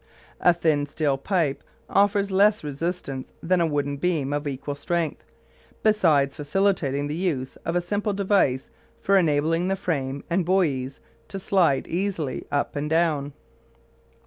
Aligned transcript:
A 0.39 0.51
thin 0.51 0.87
steel 0.87 1.15
pipe 1.19 1.63
offers 1.87 2.31
less 2.31 2.63
resistance 2.63 3.33
than 3.43 3.61
a 3.61 3.67
wooden 3.67 3.97
beam 3.97 4.33
of 4.33 4.47
equal 4.47 4.73
strength, 4.73 5.23
besides 5.83 6.35
facilitating 6.35 7.05
the 7.05 7.13
use 7.15 7.55
of 7.57 7.75
a 7.75 7.81
simple 7.81 8.11
device 8.11 8.71
for 8.99 9.15
enabling 9.15 9.67
the 9.67 9.75
frame 9.75 10.23
and 10.27 10.43
buoys 10.43 11.01
to 11.27 11.37
slide 11.37 11.85
easily 11.85 12.47
up 12.51 12.75
and 12.75 12.89
down. 12.89 13.33